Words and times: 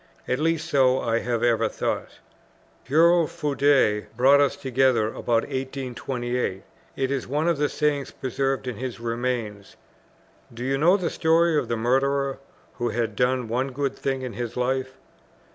At 0.27 0.39
least 0.39 0.67
so 0.67 0.99
I 0.99 1.19
have 1.19 1.43
ever 1.43 1.69
thought. 1.69 2.17
Hurrell 2.89 3.27
Froude 3.27 4.07
brought 4.17 4.41
us 4.41 4.55
together 4.55 5.09
about 5.09 5.43
1828: 5.43 6.63
it 6.95 7.11
is 7.11 7.27
one 7.27 7.47
of 7.47 7.59
the 7.59 7.69
sayings 7.69 8.09
preserved 8.09 8.65
in 8.65 8.77
his 8.77 8.99
"Remains," 8.99 9.75
"Do 10.51 10.63
you 10.63 10.79
know 10.79 10.97
the 10.97 11.11
story 11.11 11.55
of 11.55 11.67
the 11.67 11.77
murderer 11.77 12.39
who 12.79 12.89
had 12.89 13.15
done 13.15 13.47
one 13.47 13.71
good 13.73 13.95
thing 13.95 14.23
in 14.23 14.33
his 14.33 14.57
life? 14.57 14.97